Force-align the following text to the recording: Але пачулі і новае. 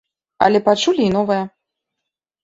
Але 0.45 0.61
пачулі 0.69 1.03
і 1.07 1.11
новае. 1.17 1.37